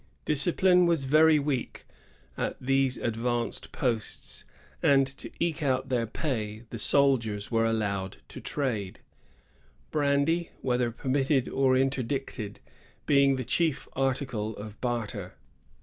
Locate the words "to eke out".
5.05-5.89